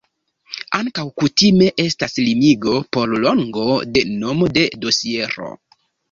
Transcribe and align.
Ankaŭ 0.75 1.03
kutime 1.23 1.67
estas 1.83 2.15
limigo 2.27 2.73
por 2.97 3.13
longo 3.25 3.65
de 3.97 4.03
nomo 4.23 4.49
de 4.57 4.63
dosiero. 4.87 5.51